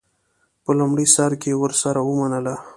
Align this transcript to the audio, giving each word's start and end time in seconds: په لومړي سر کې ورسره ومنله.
په 0.63 0.71
لومړي 0.79 1.05
سر 1.15 1.31
کې 1.41 1.51
ورسره 1.61 1.99
ومنله. 2.03 2.55